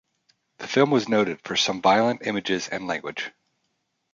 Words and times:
The 0.57 0.67
film 0.67 0.89
was 0.89 1.07
noted 1.07 1.41
for 1.43 1.55
"some 1.55 1.79
violent 1.79 2.25
images 2.25 2.67
and 2.67 2.87
language". 2.87 3.29